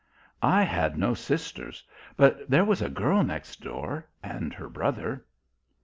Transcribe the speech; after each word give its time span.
"I 0.41 0.63
had 0.63 0.97
no 0.97 1.13
sisters; 1.13 1.83
but 2.17 2.49
there 2.49 2.65
was 2.65 2.81
a 2.81 2.89
girl 2.89 3.21
next 3.23 3.61
door 3.61 4.07
and 4.23 4.51
her 4.51 4.67
brother." 4.67 5.23